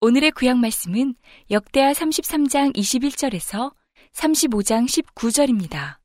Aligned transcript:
오늘의 0.00 0.30
구약 0.30 0.58
말씀은 0.58 1.16
역대하 1.50 1.92
33장 1.92 2.76
21절에서 2.76 3.74
35장 4.12 4.86
19절입니다. 4.86 5.98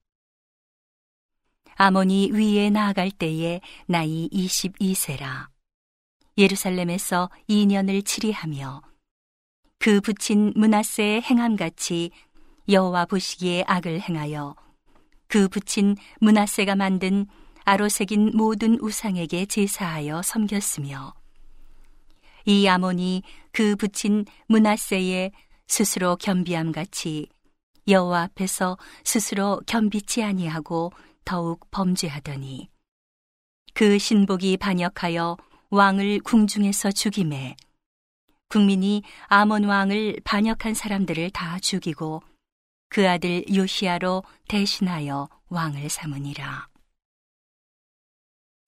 아몬이 1.75 2.31
위에 2.31 2.71
나아갈 2.71 3.11
때에 3.11 3.61
나이 3.85 4.27
22세라. 4.29 5.49
예루살렘에서 6.35 7.29
2년을 7.47 8.03
치리하며 8.03 8.81
그 9.77 10.01
붙인 10.01 10.51
문하세의 10.55 11.21
행함같이 11.21 12.09
여호와 12.69 13.05
보시기에 13.05 13.63
악을 13.65 14.01
행하여 14.01 14.55
그 15.27 15.47
붙인 15.47 15.95
문하세가 16.19 16.75
만든 16.75 17.25
아로색인 17.63 18.31
모든 18.35 18.79
우상에게 18.79 19.45
제사하여 19.45 20.21
섬겼으며 20.21 21.13
이 22.45 22.67
아몬이 22.67 23.23
그 23.51 23.75
붙인 23.75 24.25
문하세에 24.47 25.31
스스로 25.67 26.15
겸비함 26.15 26.71
같이 26.71 27.27
여호와 27.87 28.23
앞에서 28.23 28.77
스스로 29.03 29.61
겸비치 29.65 30.23
아니하고 30.23 30.91
더욱 31.25 31.69
범죄하더니 31.71 32.69
그 33.73 33.97
신복이 33.97 34.57
반역하여 34.57 35.37
왕을 35.69 36.19
궁중에서 36.21 36.91
죽임에 36.91 37.55
국민이 38.49 39.03
아몬 39.27 39.65
왕을 39.65 40.21
반역한 40.23 40.73
사람들을 40.73 41.29
다 41.31 41.59
죽이고 41.59 42.23
그 42.89 43.07
아들 43.09 43.43
요시아로 43.53 44.23
대신하여 44.47 45.29
왕을 45.49 45.89
삼으니라. 45.89 46.67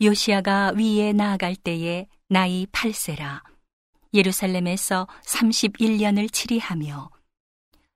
요시아가 0.02 0.74
위에 0.76 1.14
나아갈 1.14 1.56
때에 1.56 2.08
나이 2.28 2.66
8세라 2.68 3.42
예루살렘에서 4.14 5.08
31년을 5.26 6.32
치리하며 6.32 7.10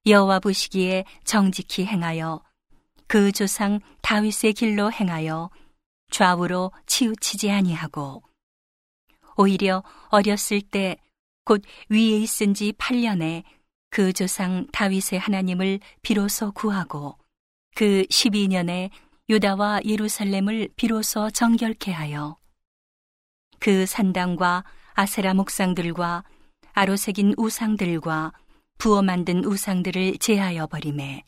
여호와 0.06 0.40
보시기에 0.40 1.06
정직히 1.24 1.86
행하여 1.86 2.44
그 3.08 3.32
조상 3.32 3.80
다윗의 4.02 4.54
길로 4.54 4.92
행하여 4.92 5.50
좌우로 6.12 6.72
치우치지 6.88 7.52
아니하고 7.52 8.22
오히려 9.38 9.84
어렸을 10.10 10.62
때 10.62 10.98
곧 11.46 11.62
위에 11.90 12.18
있은 12.20 12.54
지 12.54 12.72
8년에 12.74 13.44
그 13.94 14.12
조상 14.12 14.66
다윗의 14.72 15.20
하나님을 15.20 15.80
비로소 16.02 16.52
구하고 16.52 17.16
그 17.76 18.08
12년에 18.10 18.90
유다와 19.30 19.82
예루살렘을 19.86 20.70
비로소 20.76 21.30
정결케 21.30 21.92
하여 21.92 22.36
그 23.60 23.86
산당과 23.86 24.64
아세라 24.96 25.36
목상들과 25.36 26.24
아로색인 26.72 27.36
우상들과 27.38 28.34
부어 28.80 29.04
만든 29.04 29.46
우상들을 29.46 30.18
제하여 30.18 30.66
버림에 30.66 31.22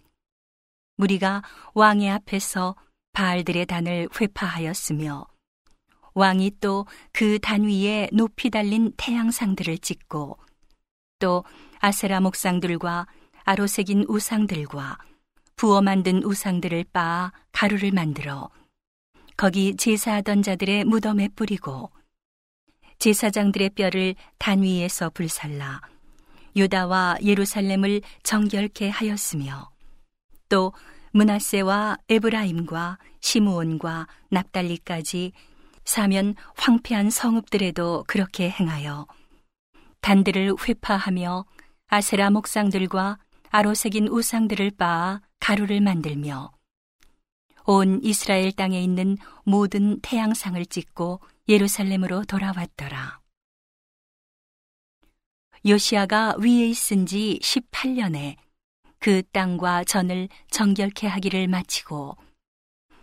무리가 0.98 1.44
왕의 1.76 2.10
앞에서 2.10 2.76
바알들의 3.14 3.64
단을 3.68 4.10
회파하였으며 4.20 5.28
왕이 6.16 6.54
또 6.62 6.88
그 7.14 7.38
단 7.38 7.66
위에 7.66 8.10
높이 8.12 8.50
달린 8.50 8.92
태양상들을 8.98 9.78
찍고 9.78 10.40
또 11.20 11.44
아세라 11.80 12.20
목상들과 12.20 13.08
아로 13.44 13.68
색인 13.68 14.06
우상들과 14.08 14.98
부어 15.56 15.82
만든 15.82 16.24
우상들을 16.24 16.86
빻아 16.92 17.32
가루를 17.52 17.92
만들어 17.92 18.50
거기 19.38 19.76
제사하던 19.76 20.44
자들의 20.44 20.86
무덤에 20.86 21.30
뿌리고 21.36 21.92
제사장들의 23.00 23.72
뼈를 23.72 24.16
단 24.38 24.62
위에서 24.62 25.10
불살라 25.10 25.82
유다와 26.56 27.18
예루살렘을 27.22 28.02
정결케 28.24 28.90
하였으며 28.90 29.70
또 30.48 30.74
문하세와 31.12 31.98
에브라임과 32.10 32.98
시므온과 33.20 34.08
납달리까지 34.30 35.34
사면 35.84 36.36
황폐한 36.58 37.10
성읍들에도 37.10 38.06
그렇게 38.08 38.50
행하여 38.50 39.06
단들을 40.06 40.54
회파하며 40.68 41.46
아세라 41.88 42.30
목상들과 42.30 43.18
아로색인 43.50 44.08
우상들을 44.10 44.70
빻아 44.78 45.22
가루를 45.40 45.82
만들며 45.82 46.52
온 47.66 48.00
이스라엘 48.04 48.52
땅에 48.52 48.80
있는 48.80 49.18
모든 49.46 50.00
태양상을 50.02 50.64
찍고 50.68 51.22
예루살렘으로 51.50 52.24
돌아왔더라. 52.26 53.20
요시아가 55.66 56.36
위에 56.38 56.68
있은 56.68 57.08
지 57.08 57.40
18년에 57.42 58.36
그 59.00 59.24
땅과 59.32 59.86
전을 59.86 60.30
정결케 60.52 61.08
하기를 61.08 61.48
마치고 61.48 62.16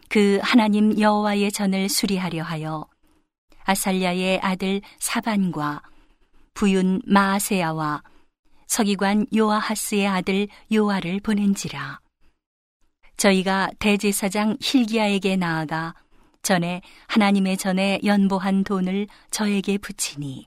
그 0.09 0.39
하나님 0.41 0.97
여호와의 0.97 1.51
전을 1.51 1.89
수리하려 1.89 2.45
하여 2.45 2.89
아살랴의 3.65 4.39
아들 4.41 4.83
사반과 5.01 5.83
부윤 6.55 7.03
마아세야와 7.07 8.03
서기관 8.67 9.27
요아하스의 9.35 10.07
아들 10.07 10.49
요아를 10.73 11.21
보낸지라 11.21 12.01
저희가 13.17 13.71
대제사장 13.79 14.57
힐기야에게 14.61 15.37
나아가 15.37 15.95
전에 16.43 16.83
하나님의 17.09 17.57
전에 17.57 18.01
연보한 18.05 18.65
돈을 18.65 19.07
저에게 19.31 19.79
붙이니 19.79 20.47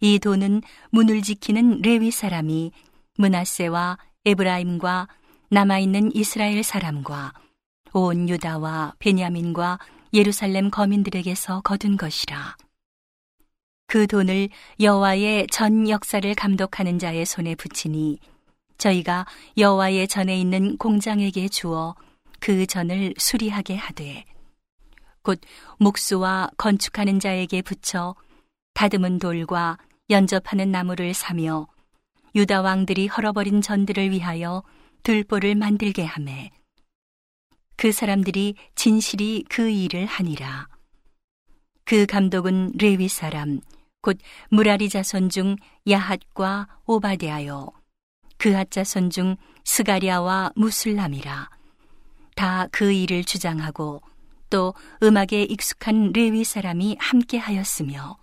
이 0.00 0.18
돈은 0.18 0.62
문을 0.90 1.22
지키는 1.22 1.82
레위 1.82 2.10
사람이 2.10 2.72
문하세와 3.16 3.98
에브라임과 4.24 5.08
남아있는 5.50 6.14
이스라엘 6.14 6.62
사람과 6.62 7.32
온 7.92 8.28
유다와 8.28 8.94
베냐민과 8.98 9.78
예루살렘 10.12 10.70
거민들에게서 10.70 11.62
거둔 11.62 11.96
것이라. 11.96 12.56
그 13.88 14.06
돈을 14.06 14.50
여호와의 14.80 15.46
전 15.50 15.88
역사를 15.88 16.34
감독하는 16.34 16.98
자의 16.98 17.24
손에 17.24 17.54
붙이니 17.54 18.18
저희가 18.76 19.24
여호와의 19.56 20.08
전에 20.08 20.38
있는 20.38 20.76
공장에게 20.76 21.48
주어 21.48 21.94
그 22.38 22.66
전을 22.66 23.14
수리하게 23.16 23.76
하되 23.76 24.26
곧 25.22 25.40
목수와 25.78 26.50
건축하는 26.58 27.18
자에게 27.18 27.62
붙여 27.62 28.14
다듬은 28.74 29.18
돌과 29.20 29.78
연접하는 30.10 30.70
나무를 30.70 31.14
사며 31.14 31.66
유다 32.34 32.60
왕들이 32.60 33.06
헐어버린 33.06 33.62
전들을 33.62 34.10
위하여 34.10 34.62
들보를 35.02 35.54
만들게 35.54 36.04
하매 36.04 36.50
그 37.76 37.90
사람들이 37.90 38.56
진실이 38.74 39.44
그 39.48 39.70
일을 39.70 40.04
하니라. 40.04 40.66
그 41.84 42.06
감독은 42.06 42.72
레위 42.76 43.08
사람 43.08 43.60
곧 44.00 44.18
무라리 44.50 44.88
자손 44.88 45.28
중 45.28 45.56
야핫과 45.88 46.68
오바데아요 46.86 47.68
그핫 48.38 48.70
자손 48.70 49.10
중 49.10 49.36
스가리아와 49.64 50.52
무슬람이라 50.54 51.50
다 52.36 52.68
그 52.70 52.92
일을 52.92 53.24
주장하고 53.24 54.00
또 54.50 54.74
음악에 55.02 55.42
익숙한 55.42 56.12
레위 56.12 56.44
사람이 56.44 56.96
함께 57.00 57.36
하였으며 57.36 58.16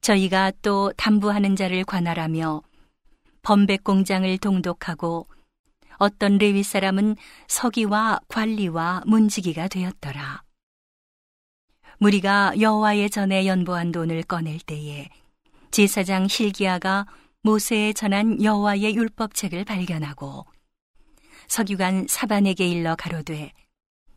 저희가 0.00 0.52
또 0.62 0.92
담부하는 0.96 1.56
자를 1.56 1.84
관할하며 1.84 2.62
범백 3.42 3.82
공장을 3.82 4.38
동독하고 4.38 5.26
어떤 5.96 6.38
레위 6.38 6.62
사람은 6.62 7.16
서기와 7.48 8.20
관리와 8.28 9.02
문지기가 9.06 9.66
되었더라. 9.66 10.42
무리가 11.98 12.54
여호와의 12.60 13.10
전에 13.10 13.46
연보한 13.46 13.90
돈을 13.90 14.22
꺼낼 14.22 14.60
때에 14.60 15.08
제사장 15.72 16.28
힐기야가 16.30 17.06
모세에 17.42 17.92
전한 17.92 18.42
여호와의 18.42 18.94
율법책을 18.94 19.64
발견하고 19.64 20.46
서기관 21.48 22.06
사반에게 22.08 22.68
일러 22.68 22.94
가로되 22.94 23.52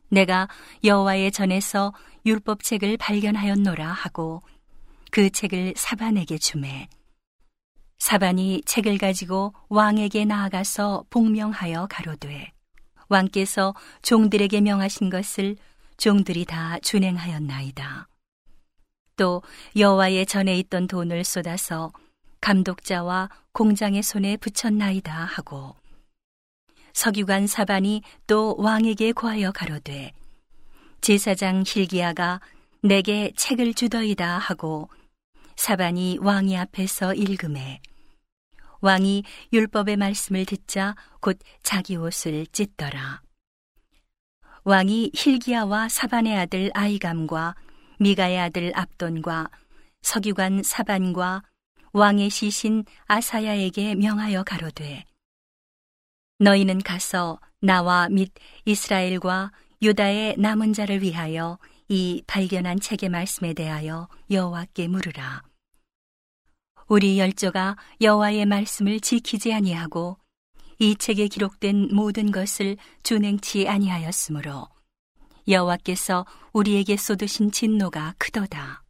내가 0.10 0.48
여호와의 0.84 1.32
전에서 1.32 1.94
율법책을 2.26 2.98
발견하였노라 2.98 3.88
하고 3.88 4.44
그 5.10 5.32
책을 5.32 5.74
사반에게 5.76 6.38
주매 6.38 6.88
사반이 7.98 8.62
책을 8.66 8.98
가지고 9.00 9.54
왕에게 9.70 10.26
나아가서 10.26 11.06
복명하여 11.10 11.88
가로되 11.90 12.52
왕께서 13.10 13.74
종들에게 14.02 14.62
명하신 14.62 15.10
것을 15.10 15.56
종들이 16.02 16.46
다 16.46 16.80
준행하였나이다. 16.80 18.08
또 19.18 19.44
여호와의 19.76 20.26
전에 20.26 20.58
있던 20.58 20.88
돈을 20.88 21.24
쏟아서 21.24 21.94
감독자와 22.42 23.30
공장의 23.52 24.02
손에 24.02 24.36
붙였나이다 24.38 25.14
하고 25.14 25.76
서기관 26.94 27.46
사반이 27.46 28.02
또 28.26 28.56
왕에게 28.58 29.12
고하여 29.12 29.52
가로되 29.52 30.12
제사장 31.02 31.64
hil기야가 31.68 32.42
내게 32.82 33.32
책을 33.36 33.76
주더이다 33.76 34.40
하고 34.40 34.90
사반이 35.56 36.18
왕이 36.20 36.58
앞에서 36.58 37.14
읽음에 37.14 37.80
왕이 38.80 39.24
율법의 39.54 39.98
말씀을 39.98 40.48
듣자 40.48 40.96
곧 41.20 41.38
자기 41.62 41.96
옷을 41.96 42.48
찢더라. 42.48 43.22
왕이 44.64 45.12
hil기야와 45.16 45.90
사반의 45.90 46.38
아들 46.38 46.70
아이감과 46.76 47.56
미가의 48.00 48.40
아들 48.40 48.72
압돈과 48.76 49.50
서기관 50.04 50.62
사반과 50.62 51.42
왕의 51.94 52.30
시신 52.30 52.86
아사야에게 53.08 53.96
명하여 53.96 54.44
가로되 54.44 55.06
너희는 56.38 56.84
가서 56.84 57.40
나와 57.60 58.08
및 58.10 58.32
이스라엘과 58.66 59.52
유다의 59.82 60.36
남은 60.38 60.74
자를 60.74 61.02
위하여 61.02 61.58
이 61.88 62.22
발견한 62.28 62.80
책의 62.80 63.10
말씀에 63.10 63.54
대하여 63.54 64.08
여호와께 64.30 64.88
물으라. 64.88 65.42
우리 66.88 67.18
열조가 67.18 67.78
여호와의 68.00 68.46
말씀을 68.46 69.00
지키지 69.00 69.54
아니하고 69.54 70.21
이 70.82 70.96
책에 70.96 71.28
기록된 71.28 71.90
모든 71.94 72.32
것을 72.32 72.76
준행치 73.04 73.68
아니하였으므로 73.70 74.68
여호와께서 75.48 76.26
우리에게 76.54 76.98
쏟으신 76.98 77.52
진노가 77.52 78.16
크도다. 78.18 78.82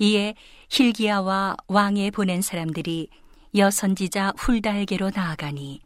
이에 0.00 0.34
힐기야와 0.68 1.56
왕에 1.68 2.10
보낸 2.10 2.42
사람들이 2.42 3.08
여선지자 3.54 4.32
훌다에게로 4.36 5.12
나아가니 5.14 5.80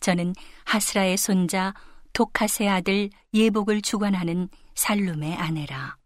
저는 0.00 0.34
하스라의 0.64 1.16
손자 1.16 1.72
독하세 2.14 2.66
아들 2.66 3.10
예복을 3.32 3.82
주관하는 3.82 4.48
살룸의 4.74 5.36
아내라. 5.36 5.96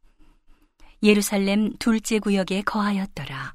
예루살렘 1.02 1.72
둘째 1.78 2.18
구역에 2.18 2.60
거하였더라. 2.60 3.54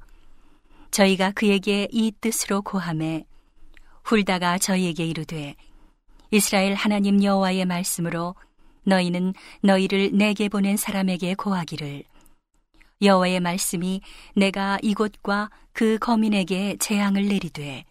저희가 0.89 1.33
그에게 1.33 1.87
이 1.91 2.11
뜻으로 2.19 2.63
고함해 2.63 3.27
훌다가 4.07 4.57
저희에게 4.57 5.05
이르되 5.05 5.55
이스라엘 6.31 6.75
하나님 6.75 7.21
여호와의 7.21 7.65
말씀으로 7.65 8.35
너희는 8.83 9.33
너희를 9.61 10.11
내게 10.13 10.47
보낸 10.47 10.77
사람에게 10.77 11.35
고하기를. 11.35 12.05
여호와의 13.01 13.41
말씀이 13.41 13.99
내가 14.33 14.79
이곳과 14.81 15.49
그 15.73 15.97
거민에게 15.99 16.77
재앙을 16.79 17.27
내리되 17.27 17.83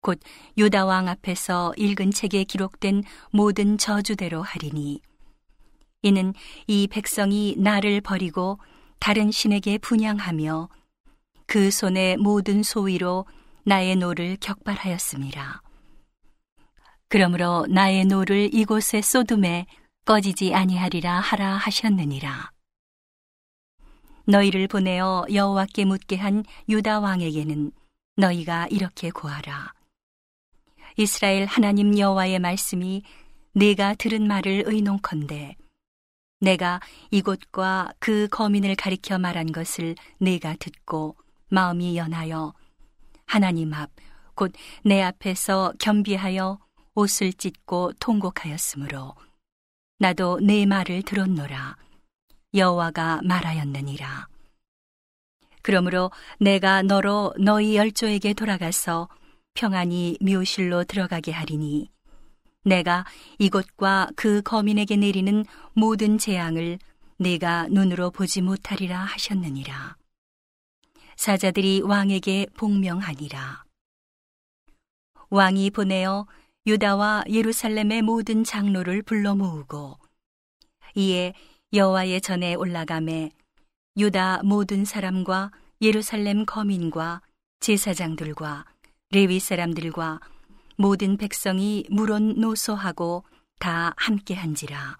곧 0.00 0.18
유다 0.58 0.84
왕 0.84 1.06
앞에서 1.06 1.72
읽은 1.76 2.10
책에 2.10 2.42
기록된 2.42 3.04
모든 3.30 3.78
저주대로 3.78 4.42
하리니 4.42 5.00
이는 6.02 6.34
이 6.66 6.88
백성이 6.88 7.54
나를 7.56 8.00
버리고 8.00 8.58
다른 8.98 9.30
신에게 9.30 9.78
분향하며 9.78 10.68
그 11.46 11.70
손의 11.70 12.16
모든 12.16 12.64
소위로 12.64 13.26
나의 13.64 13.96
노를 13.96 14.36
격발하였음이라. 14.40 15.62
그러므로 17.08 17.66
나의 17.68 18.06
노를 18.06 18.52
이곳에 18.52 19.02
쏟으매 19.02 19.66
꺼지지 20.04 20.54
아니하리라 20.54 21.20
하라 21.20 21.56
하셨느니라. 21.58 22.50
너희를 24.24 24.66
보내어 24.66 25.26
여호와께 25.32 25.84
묻게 25.84 26.16
한 26.16 26.44
유다 26.68 27.00
왕에게는 27.00 27.70
너희가 28.16 28.66
이렇게 28.68 29.10
고하라. 29.10 29.72
이스라엘 30.96 31.46
하나님 31.46 31.96
여호와의 31.96 32.40
말씀이 32.40 33.02
내가 33.52 33.94
들은 33.94 34.26
말을 34.26 34.64
의논컨대 34.66 35.56
내가 36.40 36.80
이곳과 37.12 37.92
그 38.00 38.26
거민을 38.28 38.74
가리켜 38.74 39.18
말한 39.18 39.52
것을 39.52 39.94
내가 40.18 40.56
듣고 40.56 41.16
마음이 41.48 41.96
연하여 41.96 42.52
하나님 43.26 43.74
앞 43.74 43.90
곧 44.36 44.52
내 44.82 45.02
앞에서 45.02 45.72
겸비하여 45.78 46.58
옷을 46.94 47.32
찢고 47.32 47.92
통곡하였으므로 48.00 49.14
나도 49.98 50.40
내 50.40 50.66
말을 50.66 51.02
들었노라. 51.02 51.76
여호와가 52.54 53.20
말하였느니라. 53.24 54.28
그러므로 55.62 56.10
내가 56.40 56.82
너로 56.82 57.34
너희 57.38 57.76
열조에게 57.76 58.34
돌아가서 58.34 59.08
평안히 59.54 60.18
묘실로 60.20 60.84
들어가게 60.84 61.30
하리니 61.30 61.88
내가 62.64 63.04
이곳과 63.38 64.10
그 64.16 64.42
거민에게 64.42 64.96
내리는 64.96 65.44
모든 65.74 66.18
재앙을 66.18 66.78
내가 67.18 67.68
눈으로 67.68 68.10
보지 68.10 68.42
못하리라 68.42 68.98
하셨느니라. 68.98 69.96
사자들이 71.16 71.82
왕에게 71.82 72.46
복명하니라. 72.56 73.64
왕이 75.30 75.70
보내어 75.70 76.26
유다와 76.66 77.24
예루살렘의 77.28 78.02
모든 78.02 78.44
장로를 78.44 79.02
불러 79.02 79.34
모으고 79.34 79.98
이에 80.94 81.32
여호와의 81.72 82.20
전에 82.20 82.54
올라감에 82.54 83.30
유다 83.96 84.42
모든 84.44 84.84
사람과 84.84 85.50
예루살렘 85.80 86.44
거민과 86.44 87.22
제사장들과 87.60 88.66
레위 89.10 89.40
사람들과 89.40 90.20
모든 90.76 91.16
백성이 91.16 91.84
물론 91.90 92.34
노소하고 92.38 93.24
다 93.58 93.94
함께한지라 93.96 94.98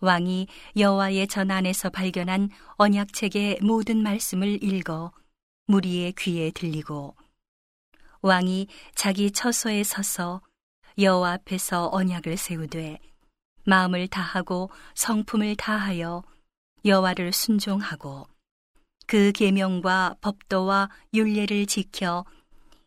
왕이 0.00 0.46
여호와의 0.76 1.26
전 1.28 1.50
안에서 1.50 1.90
발견한 1.90 2.50
언약책의 2.76 3.58
모든 3.62 4.02
말씀을 4.02 4.62
읽어 4.62 5.12
무리의 5.66 6.12
귀에 6.18 6.50
들리고 6.50 7.14
왕이 8.22 8.68
자기 8.94 9.30
처소에 9.30 9.82
서서 9.84 10.40
여호와 10.98 11.32
앞에서 11.32 11.90
언약을 11.92 12.36
세우되 12.36 12.98
마음을 13.64 14.08
다하고 14.08 14.70
성품을 14.94 15.56
다하여 15.56 16.22
여호와를 16.84 17.32
순종하고 17.32 18.26
그 19.06 19.32
계명과 19.32 20.16
법도와 20.20 20.90
율례를 21.14 21.66
지켜 21.66 22.24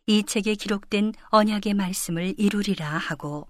이 0.06 0.24
책에 0.24 0.54
기록된 0.54 1.12
언약의 1.30 1.74
말씀을 1.74 2.34
이루리라 2.38 2.86
하고 2.88 3.46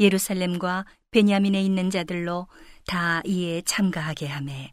예루살렘과 0.00 0.86
베냐민에 1.10 1.62
있는 1.62 1.90
자들로 1.90 2.48
다 2.86 3.22
이에 3.24 3.62
참가하게 3.62 4.26
하매. 4.26 4.72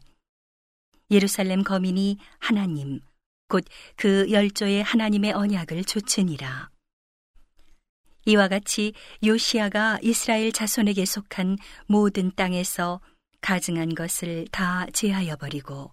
예루살렘 1.10 1.62
거민이 1.62 2.18
하나님 2.38 3.00
곧 3.48 3.64
그 3.96 4.30
열조의 4.30 4.82
하나님의 4.82 5.32
언약을 5.32 5.84
조치니라. 5.84 6.70
이와 8.24 8.48
같이 8.48 8.94
요시아가 9.24 9.98
이스라엘 10.02 10.52
자손에게 10.52 11.04
속한 11.04 11.58
모든 11.86 12.32
땅에서 12.34 13.00
가증한 13.40 13.94
것을 13.94 14.46
다 14.52 14.86
제하여 14.92 15.36
버리고 15.36 15.92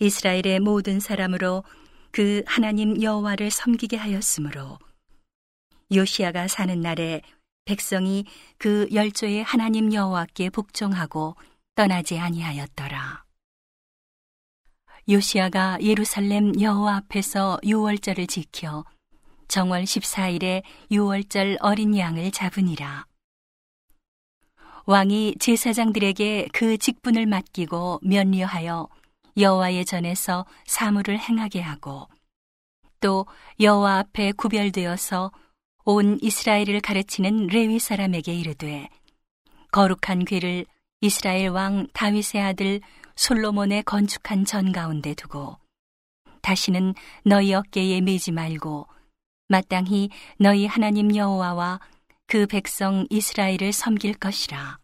이스라엘의 0.00 0.60
모든 0.60 1.00
사람으로 1.00 1.64
그 2.10 2.42
하나님 2.46 3.02
여호와를 3.02 3.50
섬기게 3.50 3.96
하였으므로 3.96 4.78
요시아가 5.92 6.46
사는 6.48 6.78
날에 6.80 7.22
백성이 7.64 8.24
그 8.58 8.88
열조의 8.92 9.42
하나님 9.42 9.92
여호와께 9.92 10.50
복종하고 10.50 11.36
떠나지 11.74 12.18
아니하였더라. 12.18 13.24
요시아가 15.08 15.78
예루살렘 15.82 16.58
여호와 16.60 16.96
앞에서 16.96 17.58
유월절을 17.64 18.26
지켜 18.26 18.84
정월 19.48 19.84
14일에 19.84 20.62
유월절 20.90 21.58
어린 21.60 21.96
양을 21.96 22.30
잡으니라. 22.30 23.06
왕이 24.86 25.36
제사장들에게 25.40 26.48
그 26.52 26.76
직분을 26.76 27.26
맡기고 27.26 28.00
면류하여 28.02 28.88
여호와의 29.36 29.84
전에서 29.84 30.44
사물을 30.66 31.18
행하게 31.18 31.60
하고 31.60 32.08
또 33.00 33.26
여호와 33.60 33.98
앞에 33.98 34.32
구별되어서 34.32 35.32
온 35.86 36.18
이스라엘을 36.22 36.80
가르치는 36.80 37.48
레위 37.48 37.78
사람에게 37.78 38.32
이르되 38.32 38.88
거룩한 39.70 40.24
궤를 40.24 40.64
이스라엘 41.02 41.48
왕 41.48 41.86
다윗의 41.92 42.40
아들 42.40 42.80
솔로몬의 43.16 43.82
건축한 43.82 44.46
전 44.46 44.72
가운데 44.72 45.12
두고 45.14 45.58
다시는 46.40 46.94
너희 47.24 47.52
어깨에 47.52 48.00
매지 48.00 48.32
말고 48.32 48.86
마땅히 49.48 50.08
너희 50.38 50.66
하나님 50.66 51.14
여호와와 51.14 51.80
그 52.26 52.46
백성 52.46 53.06
이스라엘을 53.10 53.72
섬길 53.72 54.14
것이라. 54.14 54.78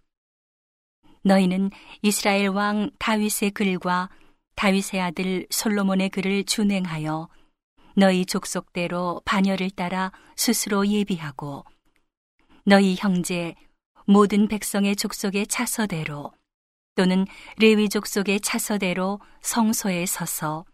너희는 1.23 1.71
이스라엘 2.02 2.49
왕 2.49 2.90
다윗의 2.99 3.52
글과 3.52 4.11
다윗의 4.54 5.00
아들 5.00 5.47
솔로몬의 5.50 6.11
글을 6.11 6.45
준행하여 6.45 7.28
너희 7.97 8.25
족속대로 8.25 9.21
반열을 9.25 9.71
따라 9.71 10.13
스스로 10.37 10.87
예비하고 10.87 11.65
너희 12.65 12.95
형제 12.97 13.55
모든 14.07 14.49
백성의 14.49 14.97
족속의 14.97 15.47
차서대로 15.47 16.33
또는 16.95 17.27
레위 17.59 17.89
족속의 17.89 18.41
차서대로 18.41 19.21
성소에 19.41 20.07
서서 20.07 20.65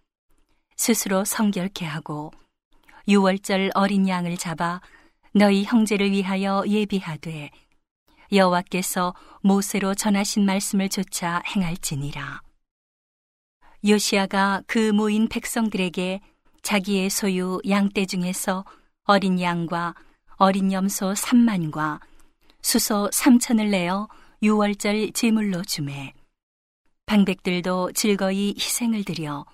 스스로 0.77 1.25
성결케 1.25 1.85
하고 1.85 2.33
유월절 3.09 3.71
어린 3.75 4.09
양을 4.09 4.37
잡아 4.37 4.81
너희 5.33 5.65
형제를 5.65 6.11
위하여 6.11 6.65
예비하되 6.67 7.51
여호와께서 8.33 9.15
모세로 9.43 9.95
전하신 9.95 10.45
말씀을 10.45 10.89
조차 10.89 11.43
행할지니라. 11.47 12.43
요시아가 13.87 14.63
그 14.67 14.91
모인 14.91 15.29
백성들에게 15.29 16.21
자기의 16.67 17.11
소유 17.11 17.61
양떼 17.69 18.07
중에서 18.07 18.65
어린 19.05 19.41
양과 19.41 19.95
어린 20.31 20.73
염소 20.73 21.13
3만과 21.13 22.01
수소 22.61 23.09
3천을 23.13 23.71
내어 23.71 24.09
유월절 24.43 25.13
제물로 25.13 25.63
주매. 25.63 26.13
방백들도 27.07 27.93
즐거이 27.93 28.57
희생을 28.59 29.05
드려 29.05 29.47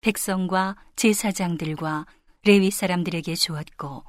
백성과 0.00 0.76
제사장들과 0.94 2.06
레위 2.44 2.70
사람들에게 2.70 3.34
주었고 3.34 4.04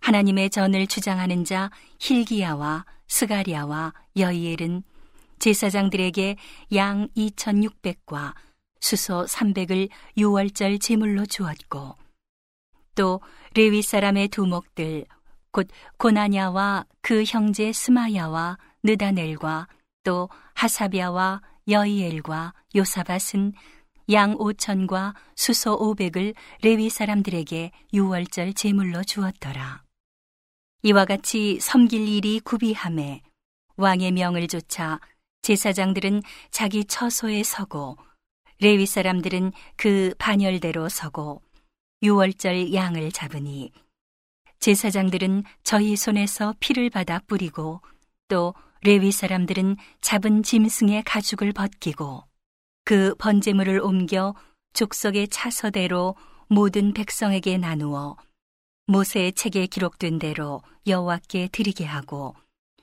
하나님의 0.00 0.50
전을 0.50 0.88
주장하는 0.88 1.44
자 1.44 1.70
힐기야와 2.00 2.84
스가리아와 3.06 3.94
여이엘은 4.16 4.82
제사장들에게 5.38 6.36
양 6.74 7.06
2600과 7.16 8.34
수소 8.80 9.24
300을 9.24 9.88
유월절 10.16 10.78
제물로 10.78 11.26
주었고 11.26 11.96
또 12.94 13.20
레위 13.54 13.82
사람의 13.82 14.28
두목들 14.28 15.06
곧 15.50 15.68
고나냐와 15.96 16.84
그 17.00 17.24
형제 17.24 17.72
스마야와 17.72 18.58
느다넬과 18.82 19.68
또 20.04 20.28
하사비아와 20.54 21.42
여이엘과 21.68 22.54
요사밭은 22.74 23.52
양 24.10 24.36
5천과 24.38 25.14
수소 25.36 25.78
500을 25.78 26.34
레위 26.62 26.88
사람들에게 26.88 27.70
유월절 27.92 28.54
제물로 28.54 29.04
주었더라. 29.04 29.82
이와 30.82 31.04
같이 31.04 31.58
섬길 31.60 32.08
일이 32.08 32.40
구비함에 32.40 33.20
왕의 33.76 34.12
명을 34.12 34.48
조차 34.48 34.98
제사장들은 35.42 36.22
자기 36.50 36.84
처소에 36.84 37.42
서고 37.42 37.96
레위 38.60 38.86
사람들은 38.86 39.52
그 39.76 40.14
반열대로 40.18 40.88
서고 40.88 41.42
유월절 42.02 42.74
양을 42.74 43.12
잡으니 43.12 43.72
제사장들은 44.58 45.44
저희 45.62 45.94
손에서 45.94 46.54
피를 46.58 46.90
받아 46.90 47.20
뿌리고 47.20 47.80
또 48.26 48.54
레위 48.82 49.12
사람들은 49.12 49.76
잡은 50.00 50.42
짐승의 50.42 51.04
가죽을 51.04 51.52
벗기고 51.52 52.24
그 52.84 53.14
번제물을 53.18 53.80
옮겨 53.80 54.34
족속의 54.72 55.28
차서대로 55.28 56.16
모든 56.48 56.92
백성에게 56.92 57.58
나누어 57.58 58.16
모세의 58.86 59.34
책에 59.34 59.66
기록된 59.66 60.18
대로 60.18 60.62
여호와께 60.86 61.48
드리게 61.52 61.84
하고 61.84 62.34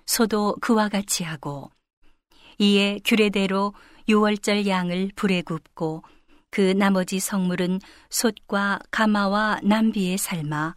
소도 0.05 0.55
그와 0.62 0.88
같이 0.88 1.24
하고 1.24 1.72
이에 2.58 3.00
규례대로 3.04 3.74
유월절 4.08 4.68
양을 4.68 5.12
불에 5.16 5.42
굽고 5.42 6.04
그 6.52 6.62
나머지 6.62 7.20
성물은 7.20 7.80
솥과 8.10 8.80
가마와 8.92 9.60
남비에 9.64 10.18
삶아 10.18 10.76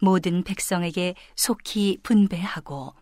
모든 0.00 0.42
백성에게 0.42 1.14
속히 1.34 1.98
분배하고 2.02 2.94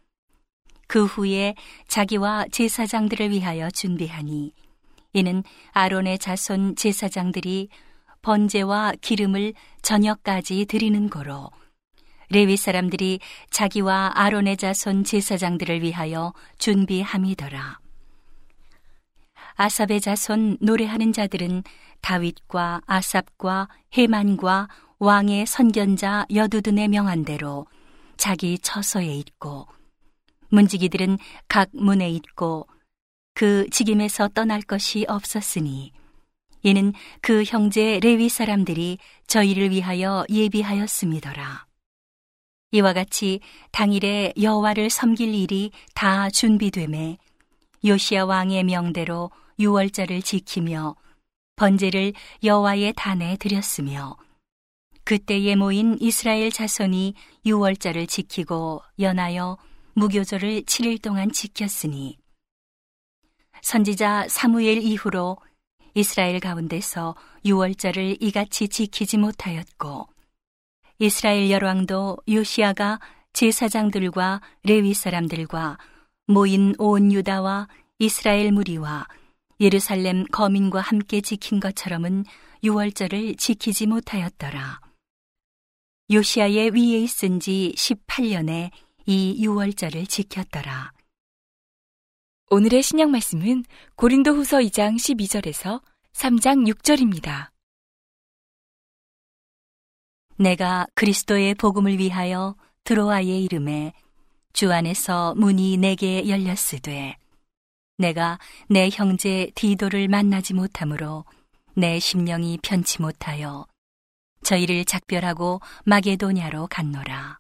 그 0.87 1.05
후에 1.05 1.55
자기와 1.89 2.47
제사장들을 2.53 3.31
위하여 3.31 3.71
준비하니 3.71 4.53
이는 5.15 5.43
아론의 5.73 6.19
자손 6.19 6.77
제사장들이 6.77 7.69
번제와 8.23 8.93
기름을 9.01 9.55
저녁까지 9.83 10.67
드리는 10.67 11.11
거로 11.11 11.51
레위 12.31 12.57
사람들이 12.57 13.21
자기와 13.51 14.13
아론의 14.15 14.57
자손 14.57 15.05
제사장들을 15.05 15.83
위하여 15.83 16.33
준비함이더라. 16.59 17.79
아삽의 19.55 20.01
자손 20.01 20.59
노래하는 20.61 21.13
자들은 21.13 21.63
다윗과 22.01 22.83
아삽과 22.87 23.69
헤만과 23.97 24.69
왕의 24.99 25.47
선견자 25.47 26.27
여두둔의 26.33 26.89
명한 26.89 27.25
대로 27.25 27.67
자기 28.17 28.59
처소에 28.59 29.15
있고 29.17 29.67
문지기들은 30.51 31.19
각 31.49 31.71
문에 31.73 32.11
있고 32.11 32.67
그 33.35 33.67
직임에서 33.71 34.29
떠날 34.29 34.61
것이 34.63 35.07
없었으니 35.09 35.93
이는 36.63 36.93
그 37.21 37.43
형제 37.45 37.99
레위 38.01 38.29
사람들이 38.29 38.99
저희를 39.27 39.71
위하여 39.71 40.25
예비하였음이더라. 40.31 41.67
이와 42.73 42.93
같이 42.93 43.41
당일에 43.71 44.33
여호와를 44.41 44.89
섬길 44.89 45.35
일이 45.35 45.73
다 45.95 46.31
준비됨에 46.31 47.19
요시야 47.85 48.25
왕의 48.25 48.65
명대로 48.65 49.31
유월절을 49.59 50.23
지키며 50.23 50.97
번제를 51.57 52.13
여호와의 52.43 52.95
단에 52.97 53.37
드렸으며 53.37 54.17
그때에 55.05 55.57
모인 55.57 55.97
이스라엘 56.01 56.51
자손이 56.51 57.15
유월절을 57.45 58.07
지키고 58.07 58.83
연하여 59.01 59.59
무교절을 59.95 60.63
7일 60.63 61.03
동안 61.03 61.31
지켰으니 61.31 62.19
선지자 63.61 64.29
사무엘 64.29 64.79
이후로 64.79 65.39
이스라엘 65.95 66.41
가운데서 66.41 67.15
유월절을 67.45 68.19
이같이 68.21 68.69
지키지 68.69 69.19
못하였고 69.19 70.09
이스라엘 70.99 71.51
열왕도 71.51 72.19
요시아가 72.29 73.01
제사장들과 73.33 74.41
레위 74.63 74.95
사람들과 74.95 75.79
모인 76.27 76.75
온 76.79 77.13
유다와 77.13 77.69
이스라엘 77.99 78.53
무리와 78.53 79.07
예루살렘 79.61 80.25
거민과 80.25 80.81
함께 80.81 81.21
지킨 81.21 81.61
것처럼은 81.61 82.25
유월절을 82.65 83.37
지키지 83.37 83.87
못하였더라. 83.87 84.81
요시아의 86.11 86.71
위에 86.71 86.99
있은 87.01 87.41
지 87.41 87.73
18년에 87.77 88.71
이 89.07 89.45
유월절을 89.45 90.07
지켰더라. 90.07 90.93
오늘의 92.51 92.83
신약 92.83 93.11
말씀은 93.11 93.65
고린도 93.97 94.33
후서 94.33 94.59
2장 94.59 94.97
12절에서 94.97 95.81
3장 96.13 96.71
6절입니다. 96.71 97.51
내가 100.37 100.87
그리스도의 100.95 101.55
복음을 101.55 101.99
위하여 101.99 102.57
드로아의 102.85 103.43
이름에 103.45 103.93
주 104.53 104.73
안에서 104.73 105.35
문이 105.37 105.79
내게 105.79 106.29
열렸으되 106.29 107.17
내가 108.03 108.39
내 108.69 108.91
형제 108.93 109.51
디도를 109.55 110.09
만나지 110.09 110.55
못하므로 110.55 111.25
내 111.75 112.01
심령이 112.01 112.59
편치 112.61 113.01
못하여 113.01 113.65
저희를 114.43 114.85
작별하고 114.85 115.61
마게도냐로 115.85 116.67
갔노라. 116.67 117.39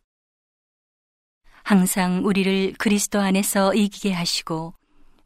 항상 1.64 2.24
우리를 2.24 2.74
그리스도 2.78 3.20
안에서 3.20 3.74
이기게 3.74 4.12
하시고 4.12 4.74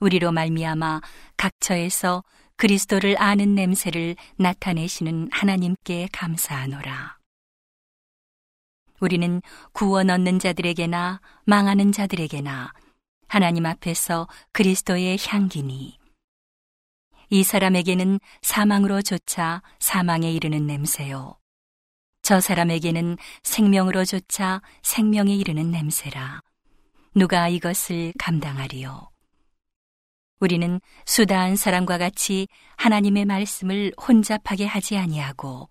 우리로 0.00 0.33
말미암아 0.33 1.02
각처에서 1.37 2.25
그리스도를 2.57 3.21
아는 3.21 3.55
냄새를 3.55 4.16
나타내시는 4.37 5.28
하나님께 5.33 6.09
감사하노라. 6.12 7.19
우리는 9.00 9.43
구원 9.73 10.09
얻는 10.09 10.38
자들에게나 10.38 11.21
망하는 11.45 11.93
자들에게나 11.93 12.73
하나님 13.28 13.66
앞에서 13.66 14.28
그리스도의 14.52 15.18
향기니 15.21 15.99
이 17.30 17.42
사람에게는 17.42 18.21
사망으로조차 18.42 19.62
사망에 19.80 20.30
이르는 20.33 20.66
냄새요. 20.66 21.37
저 22.23 22.40
사람에게는 22.40 23.16
생명으로조차 23.42 24.62
생명에 24.83 25.35
이르는 25.35 25.71
냄새라. 25.71 26.42
누가 27.14 27.49
이것을 27.49 28.12
감당하리요? 28.18 29.11
우리는 30.38 30.80
수다한 31.06 31.56
사람과 31.56 31.99
같이 31.99 32.47
하나님의 32.76 33.25
말씀을 33.25 33.92
혼잡하게 33.97 34.66
하지 34.66 34.99
아니하고 34.99 35.68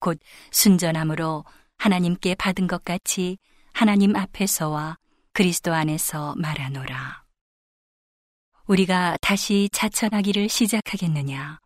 곧 0.00 0.18
순전함으로 0.50 1.44
하나님께 1.78 2.34
받은 2.34 2.66
것 2.66 2.84
같이 2.84 3.38
하나님 3.72 4.16
앞에서와 4.16 4.98
그리스도 5.40 5.72
안에서 5.72 6.34
말하노라. 6.36 7.24
우리가 8.66 9.16
다시 9.22 9.70
자천하기를 9.72 10.50
시작하겠느냐? 10.50 11.58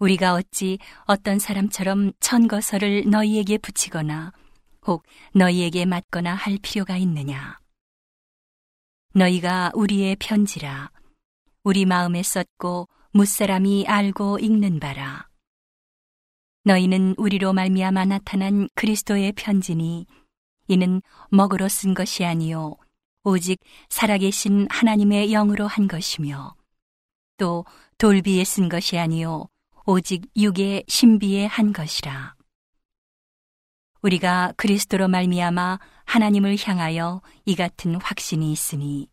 우리가 0.00 0.34
어찌 0.34 0.78
어떤 1.04 1.38
사람처럼 1.38 2.10
천거설을 2.18 3.08
너희에게 3.08 3.58
붙이거나 3.58 4.32
혹 4.88 5.04
너희에게 5.36 5.84
맞거나 5.84 6.34
할 6.34 6.58
필요가 6.60 6.96
있느냐? 6.96 7.60
너희가 9.14 9.70
우리의 9.76 10.16
편지라 10.16 10.90
우리 11.62 11.84
마음에 11.84 12.24
썼고 12.24 12.88
무사람이 13.12 13.86
알고 13.86 14.40
읽는 14.40 14.80
바라. 14.80 15.28
너희는 16.64 17.14
우리로 17.18 17.52
말미암아 17.52 18.06
나타난 18.06 18.68
그리스도의 18.74 19.30
편지니 19.36 20.06
이는 20.68 21.02
먹으로 21.30 21.68
쓴 21.68 21.94
것이 21.94 22.24
아니요 22.24 22.76
오직 23.22 23.58
살아계신 23.88 24.66
하나님의 24.70 25.30
영으로 25.30 25.66
한 25.66 25.88
것이며 25.88 26.54
또 27.36 27.64
돌비에 27.98 28.44
쓴 28.44 28.68
것이 28.68 28.98
아니요 28.98 29.48
오직 29.86 30.22
육의 30.36 30.84
신비에 30.88 31.46
한 31.46 31.72
것이라. 31.72 32.34
우리가 34.02 34.52
그리스도로 34.56 35.08
말미암아 35.08 35.78
하나님을 36.04 36.56
향하여 36.62 37.22
이 37.46 37.54
같은 37.54 37.94
확신이 37.96 38.52
있으니 38.52 39.08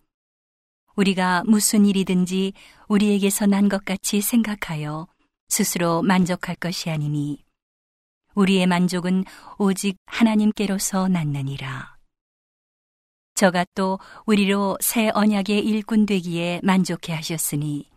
우리가 0.95 1.43
무슨 1.45 1.85
일이든지 1.85 2.53
우리에게서 2.89 3.45
난 3.45 3.69
것 3.69 3.85
같이 3.85 4.19
생각하여 4.19 5.07
스스로 5.47 6.01
만족할 6.01 6.55
것이 6.55 6.89
아니니 6.89 7.43
우리의 8.35 8.67
만족은 8.67 9.25
오직 9.57 9.97
하나님께로서 10.05 11.07
났느니라. 11.07 11.97
저가 13.35 13.65
또 13.73 13.99
우리로 14.25 14.77
새 14.81 15.09
언약의 15.13 15.65
일꾼 15.65 16.05
되기에 16.05 16.61
만족해 16.63 17.13
하셨으니 17.13 17.89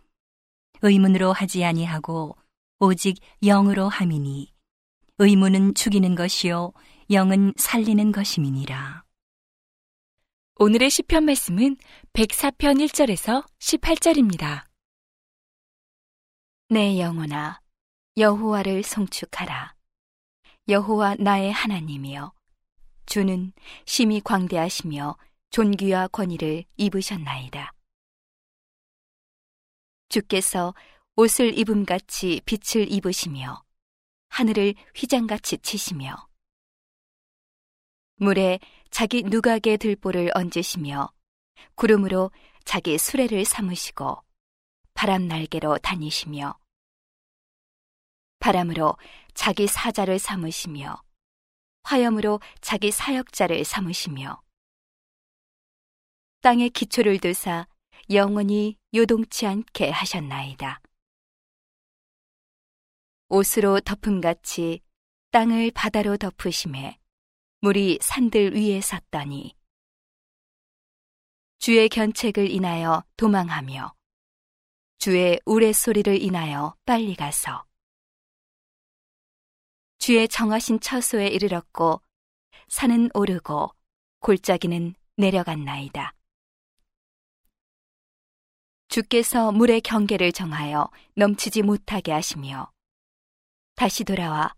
의문으로 0.81 1.33
하지 1.33 1.63
아니하고 1.63 2.35
오직 2.79 3.19
영으로 3.43 3.87
함이니 3.87 4.51
의문은 5.19 5.75
죽이는 5.75 6.15
것이요 6.15 6.73
영은 7.11 7.53
살리는 7.57 8.11
것임이니라. 8.11 9.03
오늘의 10.57 10.89
시편 10.89 11.25
말씀은 11.25 11.77
104편 12.13 12.83
1절에서 12.87 13.45
18절입니다. 13.59 14.65
내 16.69 16.99
영혼아 16.99 17.61
여호와를 18.17 18.81
송축하라 18.81 19.74
여호와 20.67 21.17
나의 21.19 21.51
하나님이여 21.51 22.33
주는 23.05 23.53
심히 23.85 24.19
광대하시며 24.19 25.15
존귀와 25.51 26.07
권위를 26.07 26.63
입으셨나이다. 26.77 27.71
주께서 30.09 30.73
옷을 31.15 31.55
입음같이 31.55 32.41
빛을 32.45 32.91
입으시며 32.91 33.63
하늘을 34.29 34.73
휘장같이 34.95 35.59
치시며 35.59 36.27
물에 38.15 38.59
자기 38.89 39.21
누각의 39.21 39.77
들보를 39.77 40.31
얹으시며 40.33 41.09
구름으로 41.75 42.31
자기 42.63 42.97
수레를 42.97 43.45
삼으시고 43.45 44.17
바람 44.95 45.27
날개로 45.27 45.77
다니시며 45.77 46.57
바람으로 48.45 48.95
자기 49.33 49.65
사자를 49.65 50.19
삼으시며 50.19 51.01
화염으로 51.81 52.39
자기 52.61 52.91
사역자를 52.91 53.65
삼으시며 53.65 54.39
땅의 56.41 56.69
기초를 56.69 57.17
두사 57.17 57.65
영원히 58.11 58.77
요동치 58.93 59.47
않게 59.47 59.89
하셨나이다. 59.89 60.79
옷으로 63.29 63.79
덮음같이 63.79 64.83
땅을 65.31 65.71
바다로 65.71 66.15
덮으심에 66.17 66.99
물이 67.61 67.97
산들 67.99 68.55
위에 68.55 68.79
섰더니 68.79 69.55
주의 71.57 71.89
견책을 71.89 72.51
인하여 72.51 73.03
도망하며 73.17 73.95
주의 74.99 75.39
우레소리를 75.45 76.21
인하여 76.21 76.75
빨리 76.85 77.15
가서 77.15 77.65
주의 79.97 80.27
정하신 80.27 80.79
처소에 80.79 81.27
이르렀고 81.27 82.01
산은 82.67 83.09
오르고 83.13 83.71
골짜기는 84.19 84.95
내려갔나이다. 85.17 86.13
주께서 88.87 89.51
물의 89.51 89.81
경계를 89.81 90.31
정하여 90.31 90.89
넘치지 91.15 91.63
못하게 91.63 92.11
하시며 92.11 92.71
다시 93.75 94.03
돌아와 94.03 94.55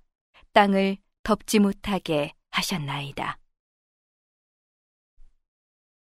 땅을 0.54 0.97
덮지 1.23 1.60
못하게 1.60 2.34
하셨나이다. 2.52 3.39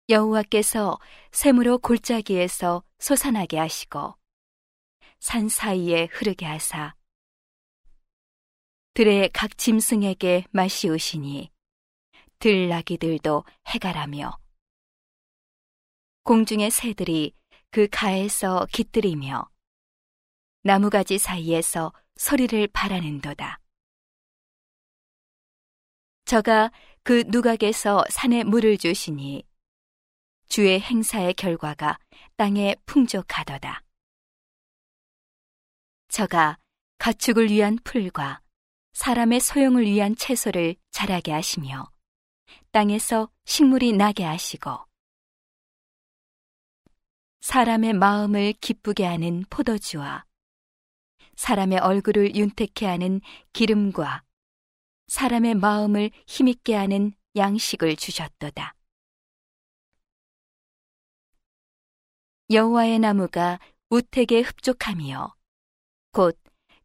여호와께서 0.09 0.99
샘으로 1.31 1.79
골짜기에서 1.79 2.83
솟아나게 2.99 3.59
하시고 3.59 4.15
산 5.21 5.49
사이에 5.49 6.09
흐르게 6.11 6.45
하사 6.45 6.95
들의 8.95 9.31
각 9.33 9.57
짐승에게 9.57 10.45
마시우시니 10.51 11.51
들나귀들도 12.41 13.45
해가라며 13.69 14.39
공중의 16.25 16.71
새들이 16.71 17.33
그 17.71 17.89
가에서 17.91 18.67
깃들이며 18.71 19.49
나무가지 20.63 21.17
사이에서 21.17 21.95
소리를 22.17 22.69
바라는도다. 22.69 23.61
저가 26.27 26.71
그 27.03 27.25
누각에서 27.27 28.05
산에 28.11 28.45
물을 28.45 28.77
주시니 28.77 29.43
주의 30.49 30.79
행사의 30.79 31.33
결과가 31.33 31.99
땅에 32.37 32.77
풍족하도다. 32.85 33.83
저가 36.09 36.59
가축을 36.99 37.49
위한 37.49 37.79
풀과 37.83 38.42
사람의 38.93 39.41
소용을 39.41 39.85
위한 39.85 40.15
채소를 40.17 40.77
자라게 40.91 41.33
하시며 41.33 41.91
땅에서 42.71 43.31
식물이 43.45 43.93
나게 43.93 44.25
하시고 44.25 44.71
사람의 47.41 47.95
마음을 47.95 48.53
기쁘게 48.55 49.05
하는 49.05 49.45
포도주와 49.51 50.25
사람의 51.37 51.79
얼굴을 51.79 52.37
윤택해 52.37 52.87
하는 52.87 53.21
기름과 53.53 54.23
사람의 55.09 55.55
마음을 55.55 56.11
힘있게 56.27 56.75
하는 56.75 57.13
양식을 57.35 57.97
주셨도다. 57.97 58.75
여호와의 62.51 62.99
나무가 62.99 63.59
우택에 63.89 64.41
흡족하며 64.41 65.35
곧 66.13 66.39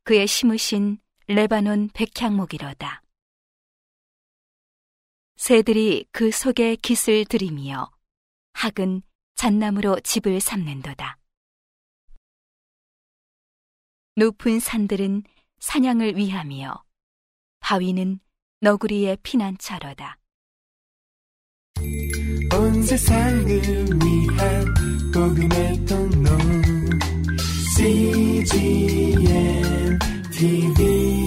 그의 0.03 0.25
심으신 0.27 0.99
레바논 1.29 1.89
백향목이로다. 1.93 3.03
새들이 5.35 6.05
그 6.13 6.31
속에 6.31 6.77
깃을 6.77 7.25
들이며 7.25 7.91
학은 8.53 9.01
잣나무로 9.35 9.99
집을 9.99 10.39
삼는도다. 10.39 11.17
높은 14.15 14.61
산들은 14.61 15.23
사냥을 15.59 16.15
위하며 16.15 16.81
바위는 17.59 18.21
너구리의 18.61 19.17
피난처로다. 19.21 20.17
온 22.53 22.83
세상을 22.83 23.45
위한 23.45 24.73
복음의 25.13 25.85
통로 25.85 26.29
CGM 27.75 29.37
TV. 30.37 31.26